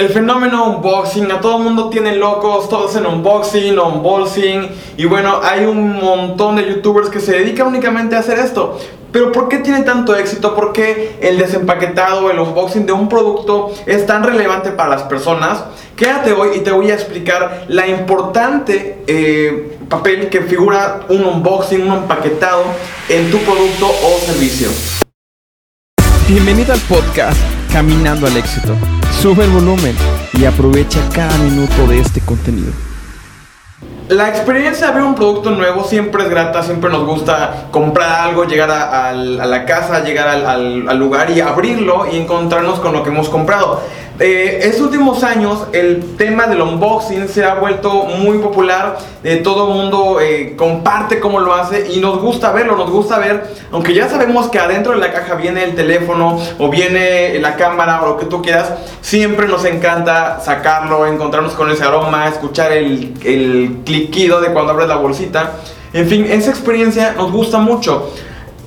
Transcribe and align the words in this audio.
el 0.00 0.08
fenómeno 0.08 0.64
unboxing, 0.64 1.30
a 1.30 1.42
todo 1.42 1.58
el 1.58 1.64
mundo 1.64 1.90
tiene 1.90 2.16
locos, 2.16 2.70
todos 2.70 2.96
en 2.96 3.04
unboxing, 3.04 3.78
unboxing, 3.78 4.70
y 4.96 5.04
bueno, 5.04 5.40
hay 5.42 5.66
un 5.66 6.00
montón 6.00 6.56
de 6.56 6.66
youtubers 6.66 7.10
que 7.10 7.20
se 7.20 7.32
dedican 7.32 7.66
únicamente 7.66 8.16
a 8.16 8.20
hacer 8.20 8.38
esto. 8.38 8.78
Pero 9.12 9.30
¿por 9.30 9.48
qué 9.48 9.58
tiene 9.58 9.82
tanto 9.82 10.16
éxito? 10.16 10.54
¿Por 10.54 10.72
qué 10.72 11.18
el 11.20 11.36
desempaquetado, 11.36 12.30
el 12.30 12.38
unboxing 12.38 12.86
de 12.86 12.92
un 12.92 13.10
producto 13.10 13.72
es 13.84 14.06
tan 14.06 14.24
relevante 14.24 14.70
para 14.70 14.88
las 14.88 15.02
personas? 15.02 15.64
Quédate 15.96 16.32
hoy 16.32 16.50
y 16.56 16.60
te 16.60 16.70
voy 16.70 16.90
a 16.90 16.94
explicar 16.94 17.66
la 17.68 17.86
importante 17.86 19.02
eh, 19.06 19.76
papel 19.90 20.30
que 20.30 20.40
figura 20.40 21.00
un 21.10 21.24
unboxing, 21.24 21.82
un 21.82 21.98
empaquetado 21.98 22.62
en 23.10 23.30
tu 23.30 23.36
producto 23.38 23.86
o 23.86 24.18
servicio. 24.24 24.68
Bienvenido 26.26 26.72
al 26.72 26.80
podcast 26.80 27.38
Caminando 27.70 28.26
al 28.26 28.36
Éxito. 28.36 28.74
Sube 29.20 29.44
el 29.44 29.50
volumen 29.50 29.94
y 30.32 30.46
aprovecha 30.46 30.98
cada 31.14 31.36
minuto 31.36 31.86
de 31.86 31.98
este 31.98 32.22
contenido. 32.22 32.72
La 34.08 34.30
experiencia 34.30 34.86
de 34.86 34.94
ver 34.94 35.02
un 35.02 35.14
producto 35.14 35.50
nuevo 35.50 35.84
siempre 35.84 36.22
es 36.22 36.30
grata, 36.30 36.62
siempre 36.62 36.88
nos 36.88 37.06
gusta 37.06 37.66
comprar 37.70 38.28
algo, 38.28 38.44
llegar 38.44 38.70
a, 38.70 39.12
la 39.12 39.66
casa, 39.66 40.02
llegar 40.02 40.26
al, 40.26 40.98
lugar 40.98 41.30
y 41.32 41.42
abrirlo 41.42 42.06
y 42.10 42.16
encontrarnos 42.16 42.80
con 42.80 42.94
lo 42.94 43.02
que 43.02 43.10
hemos 43.10 43.28
comprado. 43.28 43.82
Eh, 44.22 44.60
estos 44.64 44.82
últimos 44.82 45.24
años 45.24 45.66
el 45.72 46.14
tema 46.18 46.46
del 46.46 46.60
unboxing 46.60 47.26
se 47.26 47.42
ha 47.42 47.54
vuelto 47.54 48.04
muy 48.04 48.36
popular, 48.36 48.98
eh, 49.24 49.36
todo 49.36 49.68
el 49.68 49.74
mundo 49.74 50.20
eh, 50.20 50.56
comparte 50.58 51.18
cómo 51.18 51.40
lo 51.40 51.54
hace 51.54 51.90
y 51.90 52.00
nos 52.00 52.20
gusta 52.20 52.52
verlo, 52.52 52.76
nos 52.76 52.90
gusta 52.90 53.18
ver, 53.18 53.50
aunque 53.72 53.94
ya 53.94 54.10
sabemos 54.10 54.50
que 54.50 54.58
adentro 54.58 54.92
de 54.92 54.98
la 54.98 55.10
caja 55.10 55.36
viene 55.36 55.64
el 55.64 55.74
teléfono 55.74 56.38
o 56.58 56.68
viene 56.68 57.38
la 57.38 57.56
cámara 57.56 58.02
o 58.02 58.08
lo 58.08 58.16
que 58.18 58.26
tú 58.26 58.42
quieras, 58.42 58.74
siempre 59.00 59.48
nos 59.48 59.64
encanta 59.64 60.38
sacarlo, 60.40 61.06
encontrarnos 61.06 61.54
con 61.54 61.70
ese 61.70 61.84
aroma, 61.84 62.28
escuchar 62.28 62.72
el, 62.72 63.14
el 63.24 63.78
cliquido 63.86 64.42
de 64.42 64.52
cuando 64.52 64.72
abres 64.72 64.88
la 64.88 64.96
bolsita, 64.96 65.52
en 65.94 66.06
fin, 66.06 66.26
esa 66.30 66.50
experiencia 66.50 67.14
nos 67.16 67.32
gusta 67.32 67.56
mucho. 67.56 68.12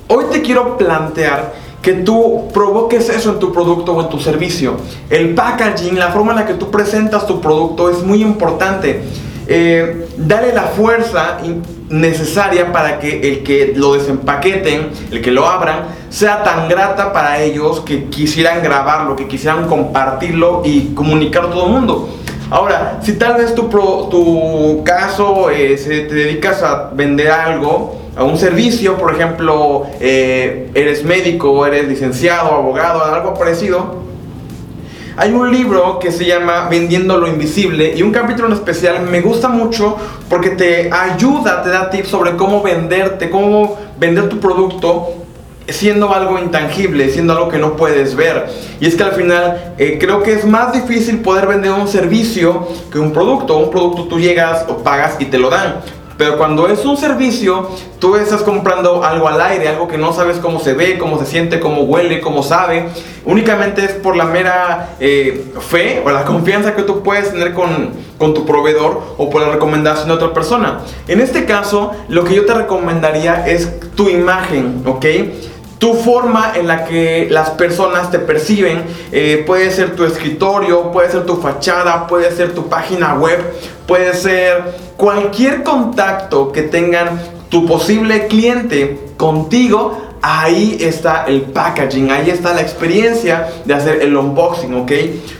Hoy 0.08 0.24
te 0.32 0.42
quiero 0.42 0.76
plantear 0.76 1.63
que 1.84 1.92
tú 1.92 2.48
provoques 2.54 3.10
eso 3.10 3.32
en 3.32 3.38
tu 3.38 3.52
producto 3.52 3.92
o 3.92 4.00
en 4.00 4.08
tu 4.08 4.18
servicio. 4.18 4.78
El 5.10 5.34
packaging, 5.34 5.98
la 5.98 6.08
forma 6.08 6.32
en 6.32 6.38
la 6.38 6.46
que 6.46 6.54
tú 6.54 6.70
presentas 6.70 7.26
tu 7.26 7.42
producto 7.42 7.90
es 7.90 8.02
muy 8.02 8.22
importante. 8.22 9.02
Eh, 9.46 10.08
dale 10.16 10.54
la 10.54 10.62
fuerza 10.62 11.40
necesaria 11.90 12.72
para 12.72 12.98
que 12.98 13.20
el 13.28 13.42
que 13.42 13.74
lo 13.76 13.92
desempaqueten, 13.92 14.88
el 15.10 15.20
que 15.20 15.30
lo 15.30 15.46
abran, 15.46 15.80
sea 16.08 16.42
tan 16.42 16.70
grata 16.70 17.12
para 17.12 17.42
ellos 17.42 17.80
que 17.80 18.06
quisieran 18.06 18.62
grabarlo, 18.62 19.14
que 19.14 19.28
quisieran 19.28 19.68
compartirlo 19.68 20.62
y 20.64 20.94
comunicarlo 20.94 21.50
a 21.50 21.52
todo 21.52 21.66
el 21.66 21.72
mundo. 21.72 22.08
Ahora, 22.48 23.00
si 23.02 23.12
tal 23.18 23.34
vez 23.34 23.54
tu, 23.54 24.82
caso 24.86 25.50
eh, 25.50 25.76
se 25.76 26.00
te 26.00 26.14
dedicas 26.14 26.62
a 26.62 26.88
vender 26.94 27.30
algo, 27.30 28.03
a 28.16 28.24
un 28.24 28.38
servicio, 28.38 28.96
por 28.96 29.14
ejemplo, 29.14 29.86
eh, 30.00 30.70
eres 30.74 31.04
médico, 31.04 31.66
eres 31.66 31.88
licenciado, 31.88 32.52
abogado, 32.52 33.04
algo 33.04 33.34
parecido, 33.34 34.04
hay 35.16 35.30
un 35.30 35.52
libro 35.52 36.00
que 36.00 36.10
se 36.10 36.24
llama 36.24 36.68
Vendiendo 36.68 37.16
lo 37.18 37.28
Invisible 37.28 37.94
y 37.96 38.02
un 38.02 38.10
capítulo 38.10 38.48
en 38.48 38.54
especial 38.54 39.02
me 39.02 39.20
gusta 39.20 39.48
mucho 39.48 39.96
porque 40.28 40.50
te 40.50 40.90
ayuda, 40.92 41.62
te 41.62 41.70
da 41.70 41.88
tips 41.88 42.08
sobre 42.08 42.36
cómo 42.36 42.62
venderte, 42.62 43.30
cómo 43.30 43.78
vender 43.96 44.28
tu 44.28 44.40
producto 44.40 45.12
siendo 45.68 46.12
algo 46.12 46.38
intangible, 46.40 47.10
siendo 47.10 47.32
algo 47.32 47.48
que 47.48 47.58
no 47.58 47.76
puedes 47.76 48.16
ver. 48.16 48.46
Y 48.80 48.86
es 48.86 48.96
que 48.96 49.04
al 49.04 49.12
final 49.12 49.74
eh, 49.78 49.98
creo 50.00 50.20
que 50.22 50.32
es 50.32 50.44
más 50.44 50.72
difícil 50.72 51.20
poder 51.20 51.46
vender 51.46 51.70
un 51.70 51.86
servicio 51.86 52.66
que 52.90 52.98
un 52.98 53.12
producto. 53.12 53.56
Un 53.56 53.70
producto 53.70 54.08
tú 54.08 54.18
llegas 54.18 54.66
o 54.68 54.78
pagas 54.78 55.16
y 55.20 55.26
te 55.26 55.38
lo 55.38 55.48
dan. 55.48 55.76
Pero 56.16 56.38
cuando 56.38 56.68
es 56.68 56.84
un 56.84 56.96
servicio, 56.96 57.68
tú 57.98 58.16
estás 58.16 58.42
comprando 58.42 59.02
algo 59.02 59.28
al 59.28 59.40
aire, 59.40 59.68
algo 59.68 59.88
que 59.88 59.98
no 59.98 60.12
sabes 60.12 60.38
cómo 60.38 60.60
se 60.60 60.74
ve, 60.74 60.96
cómo 60.98 61.18
se 61.18 61.26
siente, 61.26 61.58
cómo 61.58 61.82
huele, 61.82 62.20
cómo 62.20 62.42
sabe. 62.42 62.88
Únicamente 63.24 63.84
es 63.84 63.92
por 63.92 64.16
la 64.16 64.24
mera 64.24 64.90
eh, 65.00 65.52
fe 65.68 66.02
o 66.04 66.10
la 66.10 66.24
confianza 66.24 66.74
que 66.74 66.82
tú 66.82 67.02
puedes 67.02 67.32
tener 67.32 67.52
con, 67.52 67.90
con 68.18 68.34
tu 68.34 68.46
proveedor 68.46 69.02
o 69.18 69.28
por 69.28 69.42
la 69.42 69.50
recomendación 69.50 70.08
de 70.08 70.14
otra 70.14 70.32
persona. 70.32 70.80
En 71.08 71.20
este 71.20 71.46
caso, 71.46 71.92
lo 72.08 72.24
que 72.24 72.34
yo 72.34 72.46
te 72.46 72.54
recomendaría 72.54 73.46
es 73.46 73.80
tu 73.96 74.08
imagen, 74.08 74.82
¿ok? 74.86 75.06
Tu 75.78 75.94
forma 75.94 76.52
en 76.54 76.66
la 76.66 76.84
que 76.84 77.28
las 77.30 77.50
personas 77.50 78.10
te 78.10 78.18
perciben. 78.18 78.82
Eh, 79.12 79.42
puede 79.46 79.70
ser 79.70 79.96
tu 79.96 80.04
escritorio, 80.04 80.92
puede 80.92 81.10
ser 81.10 81.26
tu 81.26 81.36
fachada, 81.36 82.06
puede 82.06 82.30
ser 82.32 82.54
tu 82.54 82.68
página 82.68 83.14
web, 83.14 83.38
puede 83.86 84.14
ser 84.14 84.62
cualquier 84.96 85.62
contacto 85.62 86.52
que 86.52 86.62
tengan 86.62 87.20
tu 87.48 87.66
posible 87.66 88.26
cliente 88.26 88.98
contigo. 89.16 90.00
Ahí 90.22 90.78
está 90.80 91.26
el 91.26 91.42
packaging, 91.42 92.10
ahí 92.10 92.30
está 92.30 92.54
la 92.54 92.62
experiencia 92.62 93.46
de 93.66 93.74
hacer 93.74 94.00
el 94.00 94.16
unboxing, 94.16 94.74
¿ok? 94.74 94.92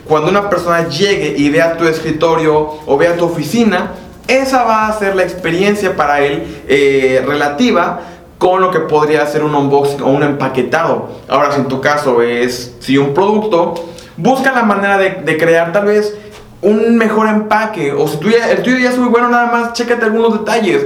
Cuando 0.06 0.28
una 0.28 0.50
persona 0.50 0.88
llegue 0.88 1.34
y 1.38 1.48
vea 1.48 1.78
tu 1.78 1.86
escritorio 1.86 2.80
o 2.84 2.96
vea 2.98 3.16
tu 3.16 3.24
oficina, 3.24 3.92
esa 4.28 4.64
va 4.64 4.88
a 4.88 4.98
ser 4.98 5.16
la 5.16 5.22
experiencia 5.22 5.96
para 5.96 6.20
él 6.20 6.62
eh, 6.68 7.22
relativa 7.26 8.00
con 8.38 8.60
lo 8.60 8.70
que 8.70 8.80
podría 8.80 9.26
ser 9.26 9.42
un 9.42 9.54
unboxing 9.54 10.02
o 10.02 10.08
un 10.08 10.22
empaquetado. 10.22 11.08
Ahora, 11.28 11.52
si 11.52 11.60
en 11.60 11.68
tu 11.68 11.80
caso 11.80 12.22
es 12.22 12.76
si 12.80 12.98
un 12.98 13.14
producto, 13.14 13.74
busca 14.16 14.52
la 14.52 14.62
manera 14.62 14.98
de, 14.98 15.36
crear 15.36 15.72
tal 15.72 15.86
vez 15.86 16.16
un 16.62 16.96
mejor 16.96 17.28
empaque. 17.28 17.92
O 17.92 18.08
si 18.08 18.18
el 18.50 18.62
tuyo 18.62 18.78
ya 18.78 18.90
es 18.90 18.98
muy 18.98 19.08
bueno, 19.08 19.28
nada 19.28 19.46
más 19.46 19.72
chécate 19.72 20.04
algunos 20.04 20.38
detalles. 20.38 20.84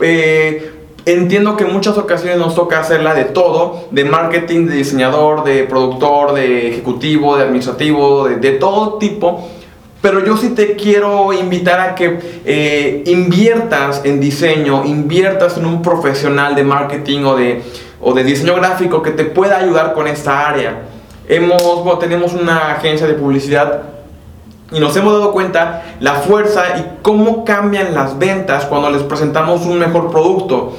Eh, 0.00 0.72
entiendo 1.06 1.56
que 1.56 1.64
en 1.64 1.72
muchas 1.72 1.96
ocasiones 1.98 2.38
nos 2.38 2.54
toca 2.54 2.80
hacerla 2.80 3.14
de 3.14 3.24
todo, 3.24 3.88
de 3.90 4.04
marketing, 4.04 4.66
de 4.66 4.76
diseñador, 4.76 5.44
de 5.44 5.64
productor, 5.64 6.34
de 6.34 6.68
ejecutivo, 6.68 7.36
de 7.36 7.44
administrativo, 7.44 8.28
de 8.28 8.50
todo 8.52 8.98
tipo. 8.98 9.48
Pero 10.00 10.24
yo 10.24 10.36
sí 10.36 10.50
te 10.50 10.76
quiero 10.76 11.32
invitar 11.32 11.80
a 11.80 11.94
que 11.94 12.40
eh, 12.46 13.02
inviertas 13.06 14.00
en 14.04 14.18
diseño, 14.18 14.84
inviertas 14.86 15.58
en 15.58 15.66
un 15.66 15.82
profesional 15.82 16.54
de 16.54 16.64
marketing 16.64 17.24
o 17.24 17.36
de, 17.36 17.62
o 18.00 18.14
de 18.14 18.24
diseño 18.24 18.54
gráfico 18.54 19.02
que 19.02 19.10
te 19.10 19.24
pueda 19.24 19.58
ayudar 19.58 19.92
con 19.92 20.06
esta 20.06 20.48
área. 20.48 20.82
Hemos, 21.28 21.98
tenemos 21.98 22.32
una 22.32 22.72
agencia 22.72 23.06
de 23.06 23.14
publicidad 23.14 23.82
y 24.72 24.80
nos 24.80 24.96
hemos 24.96 25.12
dado 25.12 25.32
cuenta 25.32 25.82
la 26.00 26.14
fuerza 26.14 26.78
y 26.78 27.02
cómo 27.02 27.44
cambian 27.44 27.92
las 27.92 28.18
ventas 28.18 28.64
cuando 28.64 28.88
les 28.90 29.02
presentamos 29.02 29.66
un 29.66 29.78
mejor 29.78 30.10
producto. 30.10 30.78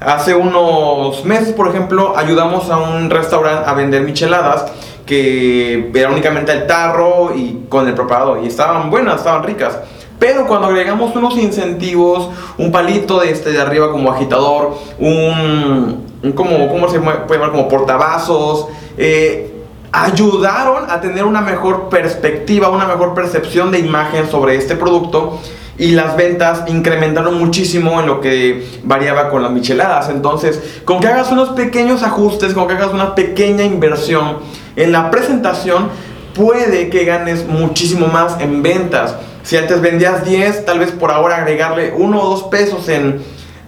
Hace 0.00 0.34
unos 0.34 1.24
meses, 1.24 1.52
por 1.52 1.68
ejemplo, 1.68 2.16
ayudamos 2.16 2.70
a 2.70 2.78
un 2.78 3.10
restaurante 3.10 3.68
a 3.68 3.74
vender 3.74 4.02
micheladas 4.02 4.64
que 5.12 5.90
era 5.94 6.10
únicamente 6.10 6.52
el 6.52 6.66
tarro 6.66 7.34
y 7.36 7.66
con 7.68 7.86
el 7.86 7.92
preparador. 7.92 8.40
Y 8.42 8.46
estaban 8.46 8.90
buenas, 8.90 9.16
estaban 9.16 9.42
ricas. 9.42 9.78
Pero 10.18 10.46
cuando 10.46 10.68
agregamos 10.68 11.14
unos 11.14 11.36
incentivos, 11.36 12.30
un 12.56 12.72
palito 12.72 13.20
de 13.20 13.30
este 13.30 13.50
de 13.50 13.60
arriba 13.60 13.92
como 13.92 14.10
agitador, 14.10 14.74
un, 14.98 16.06
como, 16.34 16.68
¿cómo 16.68 16.88
se 16.88 16.98
puede 17.00 17.28
llamar? 17.28 17.50
Como 17.50 17.68
portavasos, 17.68 18.68
eh, 18.96 19.52
ayudaron 19.90 20.90
a 20.90 21.00
tener 21.02 21.24
una 21.24 21.42
mejor 21.42 21.90
perspectiva, 21.90 22.70
una 22.70 22.86
mejor 22.86 23.12
percepción 23.12 23.70
de 23.70 23.80
imagen 23.80 24.30
sobre 24.30 24.56
este 24.56 24.76
producto 24.76 25.40
y 25.76 25.90
las 25.90 26.16
ventas 26.16 26.64
incrementaron 26.68 27.38
muchísimo 27.38 28.00
en 28.00 28.06
lo 28.06 28.20
que 28.20 28.66
variaba 28.84 29.28
con 29.28 29.42
las 29.42 29.50
micheladas. 29.50 30.08
Entonces, 30.08 30.80
con 30.84 31.00
que 31.00 31.08
hagas 31.08 31.30
unos 31.32 31.50
pequeños 31.50 32.02
ajustes, 32.02 32.54
con 32.54 32.66
que 32.66 32.74
hagas 32.74 32.94
una 32.94 33.14
pequeña 33.14 33.64
inversión 33.64 34.38
en 34.76 34.92
la 34.92 35.10
presentación, 35.10 35.88
puede 36.34 36.88
que 36.90 37.04
ganes 37.04 37.46
muchísimo 37.46 38.06
más 38.06 38.40
en 38.40 38.62
ventas. 38.62 39.16
Si 39.42 39.56
antes 39.56 39.80
vendías 39.80 40.24
10, 40.24 40.64
tal 40.64 40.78
vez 40.78 40.92
por 40.92 41.10
ahora 41.10 41.36
agregarle 41.36 41.92
1 41.96 42.20
o 42.20 42.30
2 42.30 42.44
pesos 42.44 42.88
en 42.88 43.22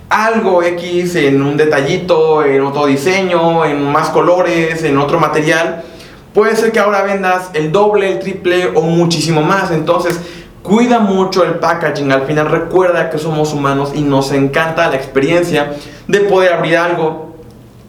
algo 0.09 0.63
X, 0.63 1.17
en 1.17 1.43
un 1.43 1.57
detallito, 1.57 2.45
en 2.45 2.63
otro 2.63 2.87
diseño, 2.87 3.65
en 3.65 3.83
más 3.91 4.11
colores, 4.11 4.85
en 4.85 4.99
otro 4.99 5.19
material, 5.19 5.83
puede 6.33 6.55
ser 6.57 6.73
que 6.73 6.79
ahora 6.79 7.03
vendas 7.03 7.51
el 7.55 7.73
doble, 7.73 8.13
el 8.13 8.19
triple 8.21 8.69
o 8.75 8.83
muchísimo 8.83 9.43
más. 9.43 9.71
Entonces, 9.71 10.21
Cuida 10.65 10.99
mucho 10.99 11.45
el 11.45 11.57
packaging, 11.57 12.11
al 12.11 12.23
final 12.23 12.51
recuerda 12.51 13.11
que 13.11 13.19
somos 13.19 13.53
humanos 13.53 13.93
y 13.95 14.01
nos 14.01 14.33
encanta 14.33 14.89
la 14.89 14.97
experiencia 14.97 15.75
de 16.09 16.21
poder 16.21 16.55
abrir 16.55 16.79
algo, 16.79 17.37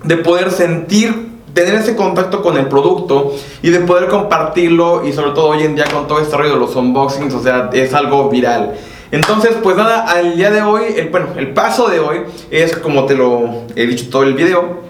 de 0.03 0.17
poder 0.17 0.51
sentir, 0.51 1.34
tener 1.55 1.75
ese 1.75 1.95
contacto 1.95 2.41
con 2.41 2.57
el 2.57 2.67
producto 2.67 3.33
y 3.61 3.69
de 3.69 3.79
poder 3.79 4.09
compartirlo 4.09 5.07
y 5.07 5.13
sobre 5.13 5.31
todo 5.31 5.47
hoy 5.47 5.63
en 5.63 5.73
día 5.73 5.85
con 5.85 6.05
todo 6.05 6.19
este 6.19 6.35
rollo 6.35 6.53
de 6.53 6.59
los 6.59 6.75
unboxings, 6.75 7.33
o 7.33 7.41
sea, 7.41 7.69
es 7.71 7.93
algo 7.93 8.29
viral. 8.29 8.73
Entonces, 9.09 9.55
pues 9.63 9.77
nada, 9.77 10.01
al 10.01 10.35
día 10.35 10.51
de 10.51 10.61
hoy, 10.61 10.83
el, 10.97 11.07
bueno, 11.09 11.27
el 11.37 11.53
paso 11.53 11.87
de 11.87 12.01
hoy 12.01 12.17
es 12.51 12.75
como 12.77 13.05
te 13.05 13.15
lo 13.15 13.61
he 13.73 13.87
dicho 13.87 14.09
todo 14.09 14.23
el 14.23 14.33
video, 14.33 14.81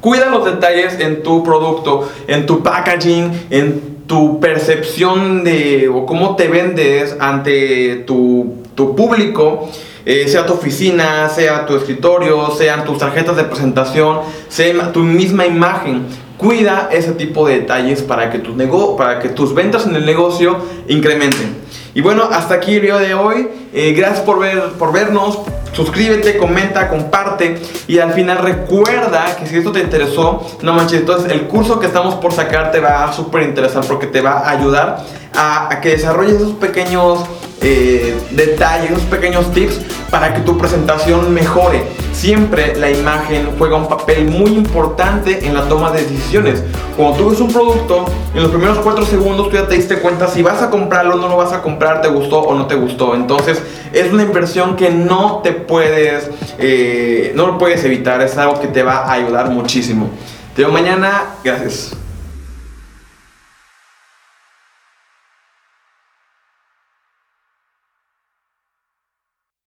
cuida 0.00 0.30
los 0.30 0.46
detalles 0.46 0.98
en 0.98 1.22
tu 1.22 1.44
producto, 1.44 2.08
en 2.26 2.46
tu 2.46 2.62
packaging, 2.62 3.46
en 3.50 3.96
tu 4.06 4.40
percepción 4.40 5.44
de 5.44 5.90
o 5.92 6.06
cómo 6.06 6.36
te 6.36 6.48
vendes 6.48 7.16
ante 7.20 7.96
tu, 8.06 8.62
tu 8.74 8.96
público, 8.96 9.68
eh, 10.06 10.28
sea 10.28 10.46
tu 10.46 10.54
oficina, 10.54 11.28
sea 11.28 11.66
tu 11.66 11.76
escritorio, 11.76 12.52
sean 12.52 12.84
tus 12.84 12.96
tarjetas 12.96 13.36
de 13.36 13.42
presentación, 13.42 14.20
sea 14.48 14.92
tu 14.92 15.00
misma 15.00 15.46
imagen. 15.46 16.06
Cuida 16.36 16.88
ese 16.92 17.12
tipo 17.12 17.46
de 17.46 17.60
detalles 17.60 18.02
para 18.02 18.30
que, 18.30 18.38
tus 18.38 18.54
para 18.96 19.18
que 19.20 19.30
tus 19.30 19.54
ventas 19.54 19.86
en 19.86 19.96
el 19.96 20.04
negocio 20.04 20.58
incrementen. 20.88 21.56
Y 21.94 22.02
bueno, 22.02 22.28
hasta 22.30 22.54
aquí 22.54 22.74
el 22.74 22.80
video 22.80 22.98
de 22.98 23.14
hoy. 23.14 23.48
Eh, 23.72 23.92
gracias 23.92 24.20
por, 24.20 24.38
ver, 24.38 24.72
por 24.78 24.92
vernos. 24.92 25.38
Suscríbete, 25.72 26.36
comenta, 26.36 26.88
comparte. 26.88 27.58
Y 27.88 27.98
al 27.98 28.12
final 28.12 28.38
recuerda 28.38 29.36
que 29.36 29.46
si 29.46 29.56
esto 29.56 29.72
te 29.72 29.80
interesó, 29.80 30.46
no 30.62 30.74
manches, 30.74 31.00
entonces 31.00 31.32
el 31.32 31.46
curso 31.46 31.80
que 31.80 31.86
estamos 31.86 32.14
por 32.16 32.32
sacar 32.32 32.70
te 32.70 32.80
va 32.80 33.04
a 33.04 33.12
súper 33.12 33.44
interesar 33.44 33.84
porque 33.86 34.06
te 34.06 34.20
va 34.20 34.40
a 34.40 34.50
ayudar 34.50 35.04
a, 35.34 35.72
a 35.72 35.80
que 35.80 35.90
desarrolles 35.90 36.34
esos 36.34 36.52
pequeños 36.52 37.20
eh, 37.62 38.14
detalles, 38.30 38.90
esos 38.90 39.04
pequeños 39.04 39.50
tips 39.52 39.80
para 40.10 40.34
que 40.34 40.40
tu 40.40 40.56
presentación 40.58 41.32
mejore. 41.32 41.82
Siempre 42.16 42.74
la 42.76 42.90
imagen 42.90 43.50
juega 43.58 43.76
un 43.76 43.88
papel 43.88 44.24
muy 44.24 44.52
importante 44.52 45.46
en 45.46 45.52
la 45.52 45.68
toma 45.68 45.90
de 45.90 46.02
decisiones. 46.02 46.62
Cuando 46.96 47.18
tú 47.18 47.28
ves 47.28 47.40
un 47.40 47.52
producto, 47.52 48.06
en 48.34 48.42
los 48.42 48.50
primeros 48.50 48.78
4 48.78 49.04
segundos 49.04 49.50
tú 49.50 49.56
ya 49.56 49.68
te 49.68 49.74
diste 49.74 49.98
cuenta 49.98 50.26
si 50.26 50.42
vas 50.42 50.62
a 50.62 50.70
comprarlo 50.70 51.16
o 51.16 51.18
no 51.18 51.28
lo 51.28 51.36
vas 51.36 51.52
a 51.52 51.60
comprar, 51.60 52.00
te 52.00 52.08
gustó 52.08 52.40
o 52.40 52.54
no 52.54 52.66
te 52.66 52.74
gustó. 52.74 53.14
Entonces 53.14 53.62
es 53.92 54.10
una 54.10 54.22
inversión 54.22 54.76
que 54.76 54.88
no 54.88 55.40
te 55.44 55.52
puedes, 55.52 56.30
eh, 56.58 57.32
no 57.34 57.48
lo 57.48 57.58
puedes 57.58 57.84
evitar, 57.84 58.22
es 58.22 58.38
algo 58.38 58.60
que 58.60 58.68
te 58.68 58.82
va 58.82 59.00
a 59.00 59.12
ayudar 59.12 59.50
muchísimo. 59.50 60.08
Te 60.54 60.62
veo 60.62 60.72
mañana, 60.72 61.34
gracias. 61.44 61.94